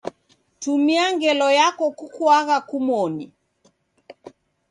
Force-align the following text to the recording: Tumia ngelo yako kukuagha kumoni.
Tumia 0.61 1.05
ngelo 1.15 1.47
yako 1.59 1.85
kukuagha 1.97 2.57
kumoni. 2.69 3.25